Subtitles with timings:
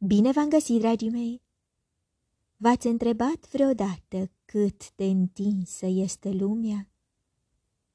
[0.00, 1.42] Bine v-am găsit, dragii mei!
[2.56, 6.88] V-ați întrebat vreodată cât de întinsă este lumea?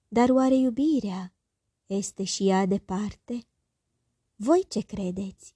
[0.07, 1.33] Dar oare iubirea
[1.85, 3.47] este și ea departe?
[4.35, 5.53] Voi ce credeți?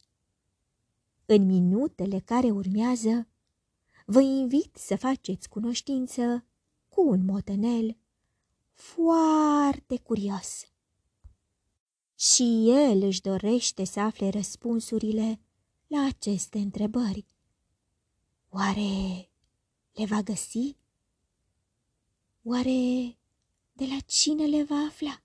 [1.25, 3.27] În minutele care urmează,
[4.05, 6.45] vă invit să faceți cunoștință
[6.89, 7.97] cu un motenel
[8.73, 10.63] foarte curios.
[12.15, 15.39] Și el își dorește să afle răspunsurile
[15.87, 17.25] la aceste întrebări.
[18.49, 19.29] Oare
[19.93, 20.75] le va găsi?
[22.43, 23.17] Oare
[23.73, 25.21] de la cine le va afla?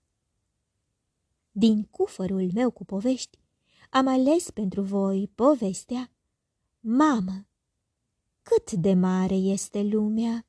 [1.51, 3.39] Din cufărul meu cu povești
[3.89, 6.11] am ales pentru voi povestea
[6.79, 7.45] Mamă,
[8.41, 10.45] cât de mare este lumea!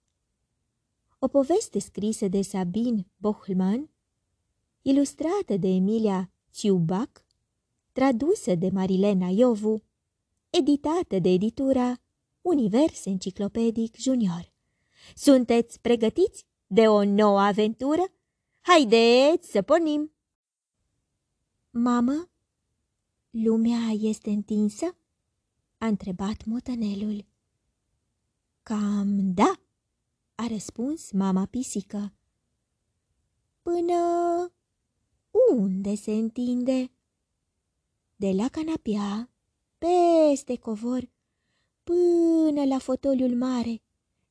[1.18, 3.90] O poveste scrisă de Sabine Bochman,
[4.82, 7.24] ilustrată de Emilia Ciubac,
[7.92, 9.82] tradusă de Marilena Iovu,
[10.58, 12.00] editată de editura
[12.42, 14.52] Univers Enciclopedic Junior.
[15.14, 18.02] Sunteți pregătiți de o nouă aventură?
[18.60, 20.12] Haideți să pornim!
[21.70, 22.30] Mamă,
[23.30, 24.96] lumea este întinsă?
[25.78, 27.26] a întrebat motănelul.
[28.62, 29.60] Cam da,
[30.34, 32.12] a răspuns mama pisică.
[33.62, 33.94] Până
[35.56, 36.90] unde se întinde?
[38.16, 39.33] De la canapea,
[39.84, 41.08] peste covor,
[41.82, 43.82] până la fotoliul mare,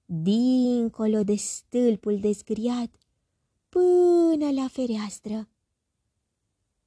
[0.06, 2.96] dincolo de stâlpul dezgriat,
[3.70, 5.50] până la fereastră.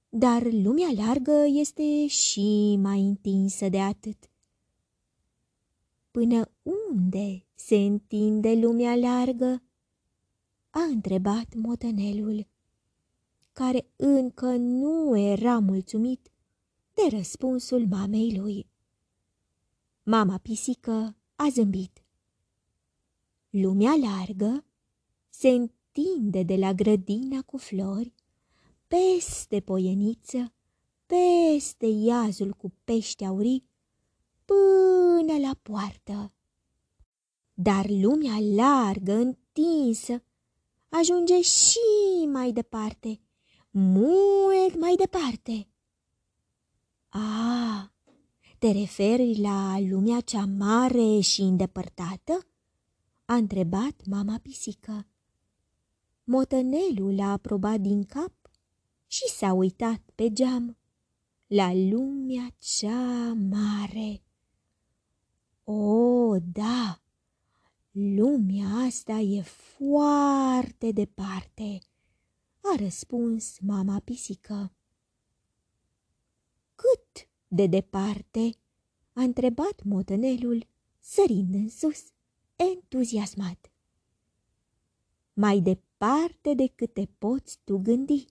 [0.09, 4.31] Dar lumea largă este și mai întinsă de atât.
[6.11, 9.63] Până unde se întinde lumea largă?
[10.71, 12.47] A întrebat motănelul,
[13.53, 16.31] care încă nu era mulțumit
[16.97, 18.67] de răspunsul mamei lui.
[20.03, 22.03] Mama pisică a zâmbit.
[23.51, 24.65] Lumea largă
[25.29, 28.15] se întinde de la grădina cu flori,
[28.87, 30.53] peste poieniță,
[31.07, 33.69] peste iazul cu pești aurii,
[34.45, 36.33] până la poartă.
[37.55, 40.23] Dar lumea largă, întinsă,
[40.89, 41.79] ajunge și
[42.27, 43.21] mai departe,
[43.71, 45.69] mult mai departe.
[47.19, 47.93] A,
[48.59, 52.47] te referi la lumea cea mare și îndepărtată?
[53.25, 55.07] A întrebat mama pisică.
[56.25, 58.33] Motănelul a aprobat din cap
[59.07, 60.77] și s-a uitat pe geam
[61.47, 64.23] la lumea cea mare.
[65.65, 67.03] O, da,
[67.91, 71.79] lumea asta e foarte departe,
[72.61, 74.76] a răspuns mama pisică.
[77.49, 78.51] Cât de departe?
[79.13, 80.67] a întrebat motănelul,
[80.99, 82.03] sărind în sus,
[82.57, 83.71] entuziasmat.
[85.33, 88.27] Mai departe decât te poți tu gândi,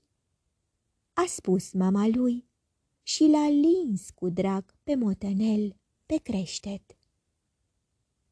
[1.14, 2.46] a spus mama lui
[3.04, 6.98] și l-a lins cu drag pe motănel pe creștet.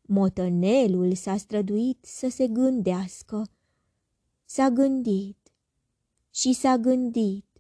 [0.01, 3.47] Motănelul s-a străduit să se gândească.
[4.45, 5.51] S-a gândit
[6.29, 7.52] și s-a gândit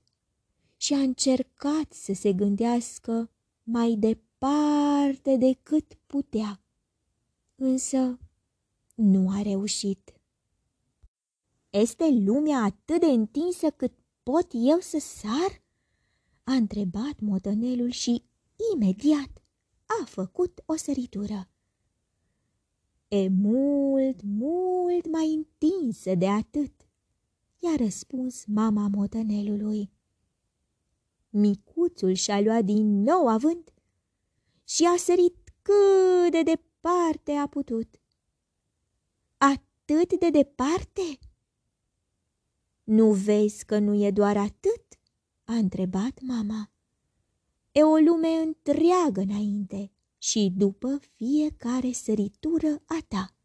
[0.83, 3.29] și a încercat să se gândească
[3.63, 6.61] mai departe decât putea,
[7.55, 8.19] însă
[8.95, 10.13] nu a reușit.
[11.69, 13.93] Este lumea atât de întinsă cât
[14.23, 15.61] pot eu să sar?
[16.43, 18.23] A întrebat motănelul și
[18.73, 19.41] imediat
[20.01, 21.47] a făcut o săritură
[23.07, 26.73] e mult, mult mai întinsă de atât,
[27.59, 29.92] i-a răspuns mama motănelului.
[31.35, 33.73] Micuțul și-a luat din nou avânt
[34.63, 38.01] și a sărit cât de departe a putut.
[39.37, 41.19] Atât de departe?
[42.83, 44.83] Nu vezi că nu e doar atât?
[45.43, 46.71] a întrebat mama.
[47.71, 53.35] E o lume întreagă înainte și după fiecare săritură a ta.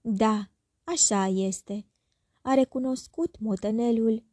[0.00, 0.50] Da,
[0.84, 1.86] așa este,
[2.40, 4.24] a recunoscut motănelul,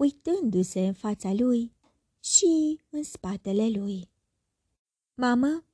[0.00, 1.72] uitându-se în fața lui
[2.20, 4.10] și în spatele lui.
[5.14, 5.64] Mamă,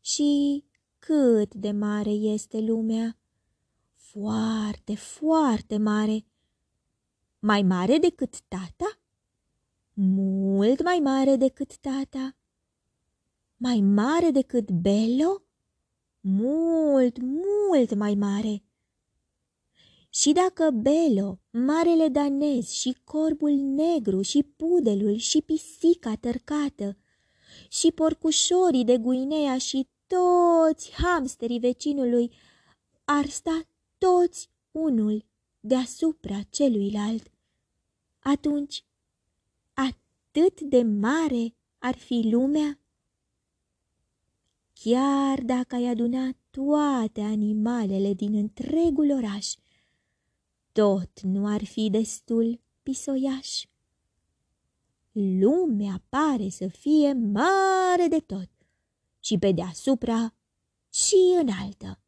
[0.00, 0.64] și
[0.98, 3.18] cât de mare este lumea?
[3.94, 6.26] Foarte, foarte mare.
[7.38, 8.98] Mai mare decât tata?
[9.94, 12.38] Mult mai mare decât tata
[13.60, 15.42] mai mare decât Bello?
[16.20, 18.62] Mult, mult mai mare.
[20.08, 26.96] Și dacă Belo, marele danez și corbul negru și pudelul și pisica tărcată
[27.68, 32.32] și porcușorii de Guinea și toți hamsterii vecinului
[33.04, 33.60] ar sta
[33.98, 35.24] toți unul
[35.60, 37.30] deasupra celuilalt,
[38.18, 38.84] atunci
[39.74, 42.78] atât de mare ar fi lumea?
[44.72, 49.54] Chiar dacă ai aduna toate animalele din întregul oraș,
[50.78, 53.64] tot nu ar fi destul pisoiaș.
[55.12, 58.50] Lumea pare să fie mare de tot
[59.18, 60.34] și pe deasupra
[60.92, 62.00] și înaltă.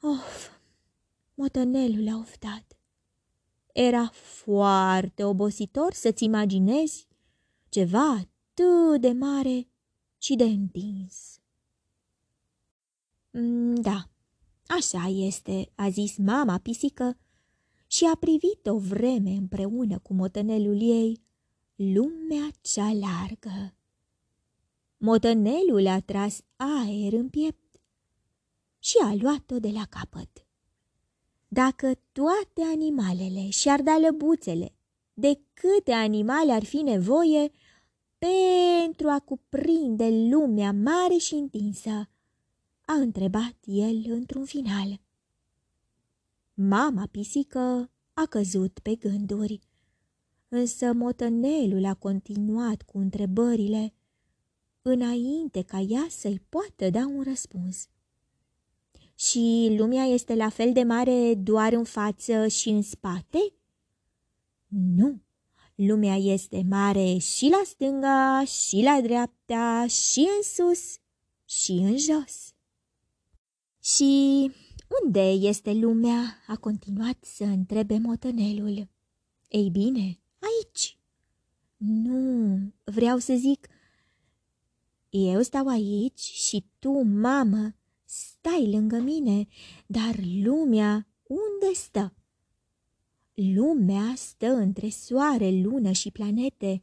[0.00, 0.50] Of,
[1.34, 2.78] motănelul a oftat.
[3.72, 7.08] Era foarte obositor să-ți imaginezi
[7.68, 9.68] ceva atât de mare
[10.18, 11.40] și de întins.
[13.30, 14.08] Mm, da,
[14.66, 17.18] așa este, a zis mama pisică
[17.94, 21.20] și a privit o vreme împreună cu motănelul ei
[21.74, 23.74] lumea cea largă.
[24.96, 27.80] Motănelul a tras aer în piept
[28.78, 30.46] și a luat-o de la capăt.
[31.48, 34.74] Dacă toate animalele și-ar da lăbuțele,
[35.12, 37.50] de câte animale ar fi nevoie
[38.18, 42.08] pentru a cuprinde lumea mare și întinsă,
[42.80, 45.00] a întrebat el într-un final.
[46.54, 49.60] Mama pisică a căzut pe gânduri,
[50.48, 53.94] însă motănelul a continuat cu întrebările
[54.82, 57.88] înainte ca ea să-i poată da un răspuns.
[59.14, 63.52] Și lumea este la fel de mare doar în față și în spate?
[64.66, 65.20] Nu,
[65.74, 70.98] lumea este mare și la stânga, și la dreapta, și în sus,
[71.44, 72.54] și în jos.
[73.80, 74.50] Și
[75.02, 78.88] unde este lumea?" a continuat să întrebe motănelul.
[79.48, 80.98] Ei bine, aici."
[81.76, 83.68] Nu, vreau să zic,
[85.10, 87.74] eu stau aici și tu, mamă,
[88.04, 89.46] stai lângă mine,
[89.86, 92.14] dar lumea unde stă?
[93.34, 96.82] Lumea stă între soare, lună și planete.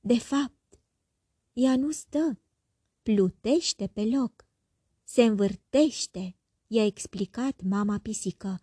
[0.00, 0.80] De fapt,
[1.52, 2.40] ea nu stă,
[3.02, 4.46] plutește pe loc,
[5.04, 6.36] se învârtește,
[6.74, 8.60] i-a explicat mama pisică.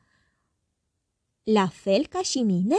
[1.44, 2.76] La fel ca și mine?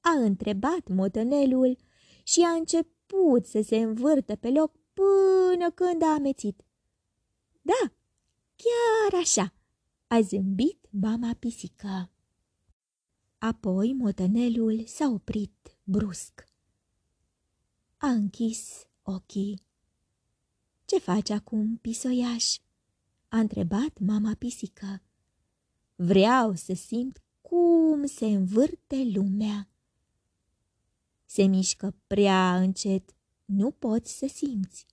[0.00, 1.76] A întrebat motănelul
[2.22, 6.64] și a început să se învârtă pe loc până când a amețit.
[7.62, 7.92] Da,
[8.56, 9.54] chiar așa,
[10.06, 12.10] a zâmbit mama pisică.
[13.38, 16.44] Apoi motănelul s-a oprit brusc.
[17.96, 19.62] A închis ochii.
[20.84, 22.58] Ce faci acum, pisoiaș?"
[23.28, 25.02] A întrebat mama pisică.
[25.94, 29.68] Vreau să simt cum se învârte lumea.
[31.24, 33.14] Se mișcă prea încet,
[33.44, 34.86] nu poți să simți.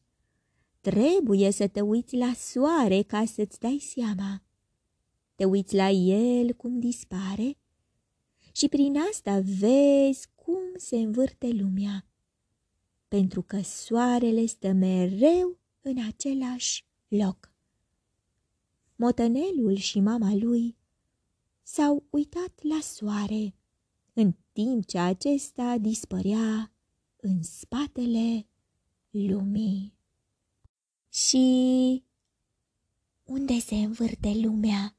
[0.81, 4.43] Trebuie să te uiți la soare ca să-ți dai seama.
[5.35, 7.57] Te uiți la el cum dispare
[8.51, 12.05] și prin asta vezi cum se învârte lumea.
[13.07, 17.54] Pentru că soarele stă mereu în același loc.
[18.95, 20.75] Motănelul și mama lui
[21.63, 23.55] s-au uitat la soare,
[24.13, 26.71] în timp ce acesta dispărea
[27.15, 28.47] în spatele
[29.09, 29.93] lumii.
[31.09, 32.03] Și
[33.23, 34.97] unde se învârte lumea?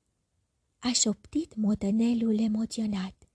[0.79, 3.29] A șoptit motănelul emoționat.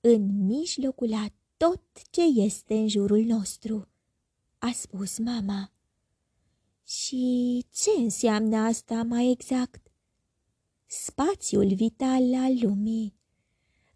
[0.00, 1.26] În mijlocul a
[1.56, 3.88] tot ce este în jurul nostru,
[4.58, 5.72] a spus mama.
[6.90, 9.90] Și ce înseamnă asta mai exact?
[10.86, 13.14] Spațiul vital al lumii,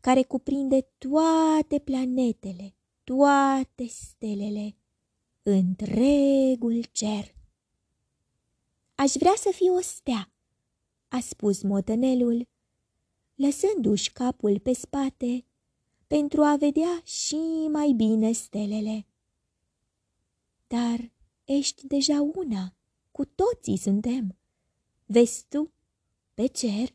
[0.00, 2.74] care cuprinde toate planetele,
[3.04, 4.76] toate stelele,
[5.42, 7.34] întregul cer.
[8.94, 10.32] Aș vrea să fiu o stea,
[11.08, 12.48] a spus motănelul,
[13.34, 15.44] lăsându-și capul pe spate
[16.06, 19.06] pentru a vedea și mai bine stelele.
[20.66, 21.12] Dar
[21.44, 22.73] ești deja una,
[23.14, 24.36] cu toții suntem.
[25.06, 25.72] Vezi tu,
[26.34, 26.94] pe cer,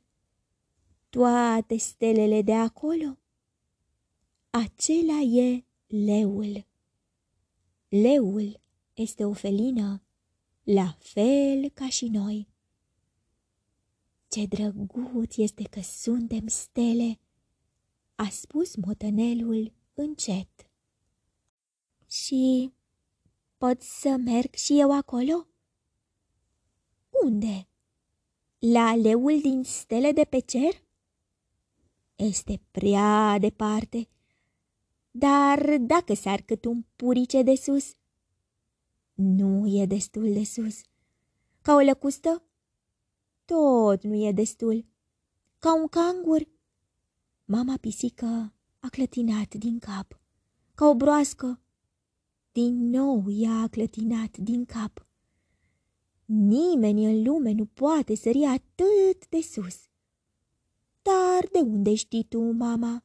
[1.09, 3.17] toate stelele de acolo?
[4.49, 6.65] Acela e leul.
[7.88, 8.61] Leul
[8.93, 10.03] este o felină,
[10.63, 12.47] la fel ca și noi.
[14.27, 17.19] Ce drăguț este că suntem stele,
[18.15, 20.69] a spus motănelul încet.
[22.07, 22.73] Și
[23.57, 25.48] pot să merg și eu acolo?
[27.23, 27.67] Unde?
[28.59, 30.83] La leul din stele de pe cer?
[32.15, 34.07] Este prea departe,
[35.11, 37.93] dar dacă s-ar cât un purice de sus,
[39.13, 40.81] Nu e destul de sus.
[41.61, 42.43] Ca o lăcustă?
[43.45, 44.85] Tot nu e destul.
[45.57, 46.47] Ca un cangur?
[47.45, 50.19] Mama pisică a clătinat din cap.
[50.75, 51.61] Ca o broască?
[52.51, 55.08] Din nou ea a clătinat din cap.
[56.31, 59.89] Nimeni în lume nu poate sări atât de sus.
[61.01, 63.03] Dar de unde știi tu, mama?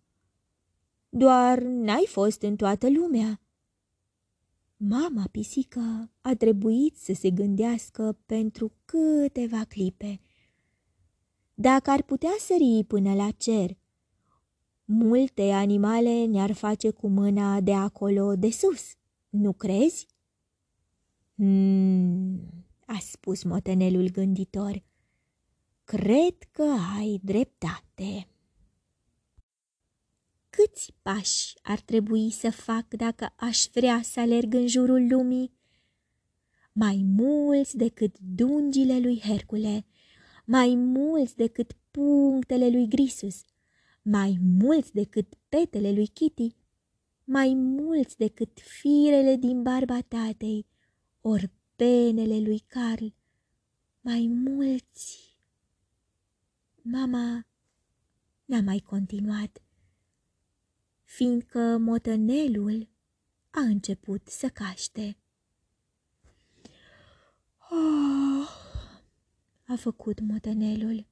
[1.09, 3.41] Doar n-ai fost în toată lumea.
[4.77, 10.21] Mama pisică a trebuit să se gândească pentru câteva clipe.
[11.55, 13.77] Dacă ar putea sări până la cer,
[14.85, 18.97] multe animale ne-ar face cu mâna de acolo de sus,
[19.29, 20.07] nu crezi?
[21.35, 24.83] Hmm, a spus motenelul gânditor.
[25.85, 28.29] Cred că ai dreptate.
[30.51, 35.53] Câți pași ar trebui să fac dacă aș vrea să alerg în jurul lumii?
[36.73, 39.87] Mai mulți decât dungile lui Hercule,
[40.45, 43.45] mai mulți decât punctele lui Grisus,
[44.03, 46.57] mai mulți decât petele lui Kitty,
[47.25, 50.67] mai mulți decât firele din barba tatei,
[51.21, 53.07] ori penele lui Carl,
[54.01, 55.37] mai mulți.
[56.83, 57.47] Mama
[58.45, 59.65] n-a mai continuat
[61.15, 62.89] fiindcă motănelul
[63.51, 65.17] a început să caște.
[67.71, 68.49] Oh,
[69.67, 71.07] a făcut motănelul.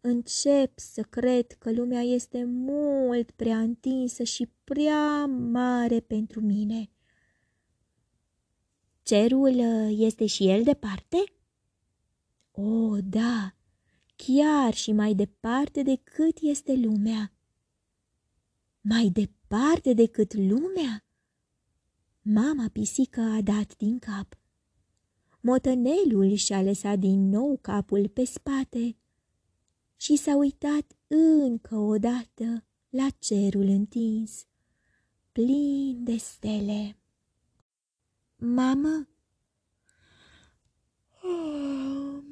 [0.00, 6.90] Încep să cred că lumea este mult prea întinsă și prea mare pentru mine.
[9.08, 11.24] Cerul uh, este și el departe?
[12.50, 13.54] O, oh, da,
[14.16, 17.32] chiar și mai departe decât este lumea
[18.88, 21.04] mai departe decât lumea?
[22.22, 24.38] Mama pisică a dat din cap.
[25.40, 28.96] Motănelul și-a lăsat din nou capul pe spate
[29.96, 34.46] și s-a uitat încă o dată la cerul întins,
[35.32, 36.97] plin de stele.
[38.40, 39.08] Mamă?
[41.22, 42.22] Oh,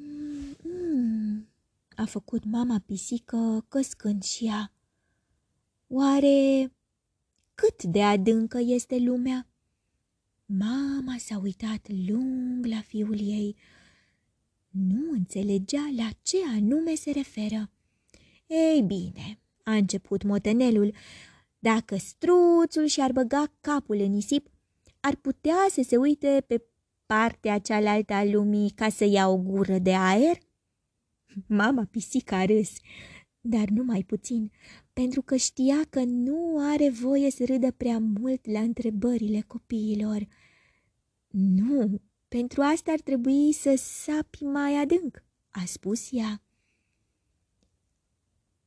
[0.63, 1.47] mm,
[1.95, 4.73] a făcut mama pisică căscând și ea.
[5.87, 6.71] Oare
[7.55, 9.47] cât de adâncă este lumea?
[10.45, 13.55] Mama s-a uitat lung la fiul ei.
[14.69, 17.71] Nu înțelegea la ce anume se referă.
[18.47, 20.93] Ei bine, a început motenelul,
[21.59, 24.49] dacă struțul și-ar băga capul în nisip,
[25.07, 26.63] ar putea să se uite pe
[27.05, 30.37] partea cealaltă a lumii ca să ia o gură de aer?
[31.47, 32.69] Mama pisica a râs
[33.47, 34.51] dar nu mai puțin,
[34.93, 40.27] pentru că știa că nu are voie să râdă prea mult la întrebările copiilor.
[41.27, 46.41] Nu, pentru asta ar trebui să sapi mai adânc, a spus ea.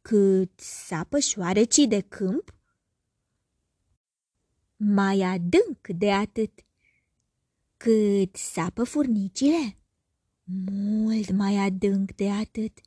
[0.03, 2.55] Cât sapă șoarecii de câmp?
[4.83, 6.51] Mai adânc de atât.
[7.77, 9.77] Cât sapă furnicile?
[10.71, 12.81] Mult mai adânc de atât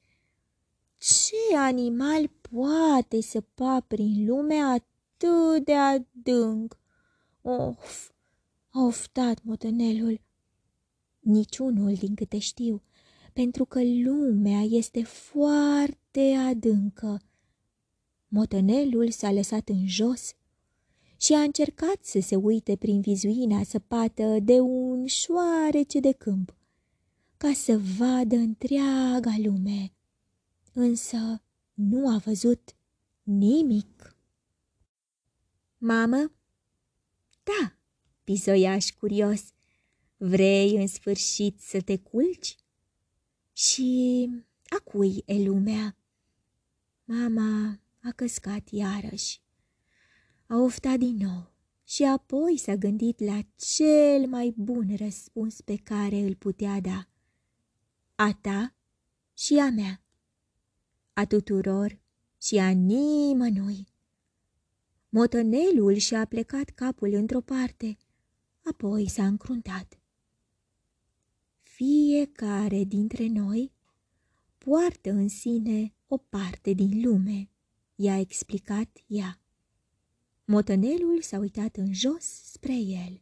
[1.03, 6.77] ce animal poate săpa prin lume atât de adânc?
[7.41, 8.11] Of,
[8.69, 10.21] a oftat motenelul.
[11.19, 12.83] Niciunul din câte știu,
[13.33, 17.21] pentru că lumea este foarte adâncă.
[18.27, 20.35] Motenelul s-a lăsat în jos
[21.23, 26.55] și a încercat să se uite prin vizuina săpată de un șoarece de câmp,
[27.37, 29.93] ca să vadă întreaga lume
[30.73, 32.75] însă nu a văzut
[33.23, 34.17] nimic.
[35.77, 36.31] Mamă?
[37.43, 37.77] Da,
[38.23, 39.53] pizoiaș curios,
[40.17, 42.55] vrei în sfârșit să te culci?
[43.51, 44.29] Și
[44.63, 45.97] a cui e lumea?
[47.03, 49.42] Mama a căscat iarăși.
[50.53, 51.51] A oftat din nou
[51.83, 57.07] și apoi s-a gândit la cel mai bun răspuns pe care îl putea da.
[58.15, 58.75] A ta
[59.33, 60.01] și a mea
[61.13, 61.99] a tuturor
[62.41, 63.87] și a nimănui.
[65.09, 67.97] Motănelul și-a plecat capul într-o parte,
[68.61, 69.99] apoi s-a încruntat.
[71.61, 73.71] Fiecare dintre noi
[74.57, 77.49] poartă în sine o parte din lume,
[77.95, 79.42] i-a explicat ea.
[80.53, 83.21] Motănelul s-a uitat în jos spre el,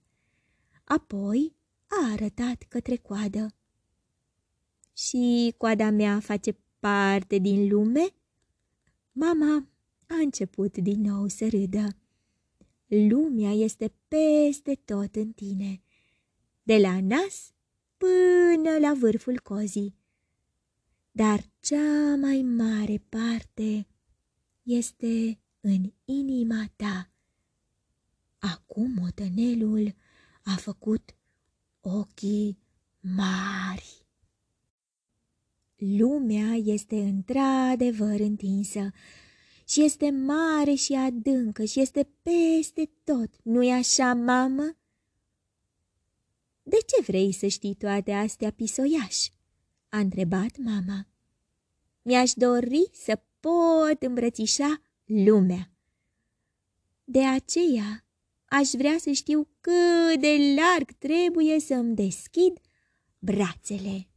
[0.84, 1.56] apoi
[1.88, 3.56] a arătat către coadă.
[4.94, 8.14] Și coada mea face parte din lume?
[9.12, 9.68] Mama
[10.08, 11.98] a început din nou să râdă.
[12.86, 15.82] Lumea este peste tot în tine.
[16.64, 17.54] de la nas
[17.98, 19.96] până la vârful cozii.
[21.12, 23.88] Dar cea mai mare parte
[24.64, 27.11] este în inima ta.
[28.42, 29.96] Acum motănelul
[30.44, 31.16] a făcut
[31.82, 32.58] ochii
[33.00, 34.06] mari.
[35.76, 38.92] Lumea este într-adevăr întinsă
[39.68, 44.76] și este mare și adâncă și este peste tot, nu-i așa, mamă?
[46.64, 49.30] De ce vrei să știi toate astea, pisoiaș?
[49.90, 51.08] a întrebat mama.
[52.02, 55.72] Mi-aș dori să pot îmbrățișa lumea.
[57.04, 58.06] De aceea
[58.54, 62.60] aș vrea să știu cât de larg trebuie să-mi deschid
[63.20, 64.08] brațele.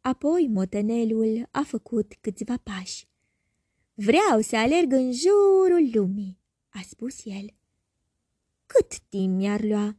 [0.00, 3.08] Apoi motenelul a făcut câțiva pași.
[3.94, 7.54] Vreau să alerg în jurul lumii, a spus el.
[8.66, 9.96] Cât timp mi-ar lua?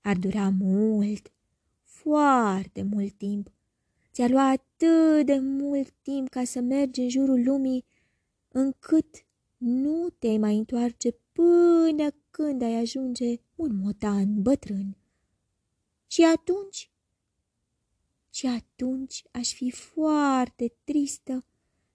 [0.00, 1.32] Ar dura mult,
[1.82, 3.52] foarte mult timp.
[4.12, 7.84] Ți-a luat atât de mult timp ca să mergi în jurul lumii,
[8.48, 9.26] încât
[9.64, 14.96] nu te mai întoarce până când ai ajunge un motan bătrân.
[16.06, 16.90] Și atunci?
[18.30, 21.44] Și atunci aș fi foarte tristă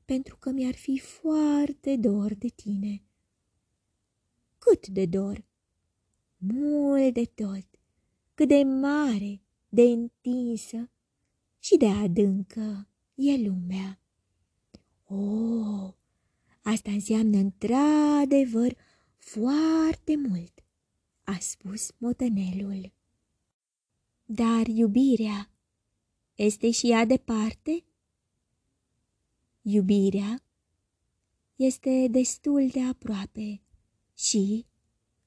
[0.05, 3.03] pentru că mi-ar fi foarte dor de tine.
[4.57, 5.45] Cât de dor?
[6.37, 7.67] Mult de tot.
[8.33, 10.89] Cât de mare, de întinsă
[11.59, 13.99] și de adâncă e lumea.
[15.05, 15.96] Oh,
[16.67, 18.77] asta înseamnă într-adevăr
[19.17, 20.63] foarte mult,
[21.23, 22.91] a spus motănelul.
[24.25, 25.51] Dar iubirea
[26.35, 27.83] este și ea departe?
[29.61, 30.43] Iubirea
[31.55, 33.61] este destul de aproape
[34.13, 34.65] și,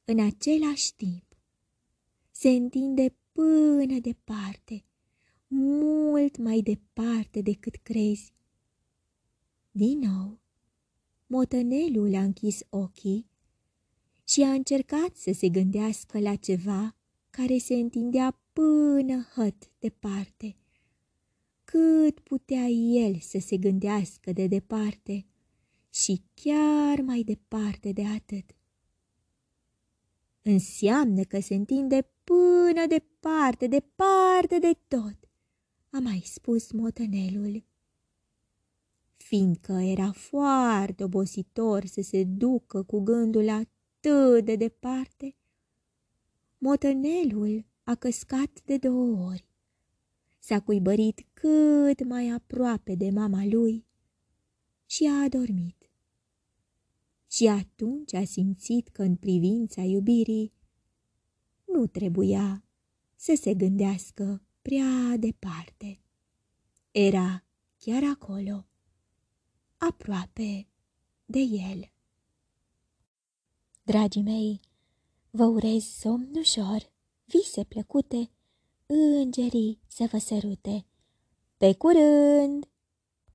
[0.04, 1.36] în același timp,
[2.30, 4.84] se întinde până departe,
[5.46, 8.32] mult mai departe decât crezi.
[9.70, 10.39] Din nou,
[11.30, 13.26] motănelul a închis ochii
[14.24, 16.96] și a încercat să se gândească la ceva
[17.30, 20.56] care se întindea până hăt departe.
[21.64, 25.26] Cât putea el să se gândească de departe
[25.90, 28.56] și chiar mai departe de atât.
[30.42, 35.16] Înseamnă că se întinde până departe, departe de tot,
[35.90, 37.64] a mai spus motănelul.
[39.30, 45.36] Fiindcă era foarte obositor să se ducă cu gândul atât de departe,
[46.58, 49.46] motănelul a căscat de două ori.
[50.38, 53.86] S-a cuibărit cât mai aproape de mama lui
[54.86, 55.90] și a adormit.
[57.26, 60.52] Și atunci a simțit că în privința iubirii
[61.64, 62.64] nu trebuia
[63.16, 66.00] să se gândească prea departe.
[66.90, 67.44] Era
[67.78, 68.64] chiar acolo,
[69.88, 70.66] aproape
[71.24, 71.90] de el.
[73.82, 74.60] Dragii mei,
[75.30, 76.92] vă urez somn ușor,
[77.24, 78.30] vise plăcute,
[78.86, 80.86] îngerii să vă sărute.
[81.56, 82.68] Pe curând!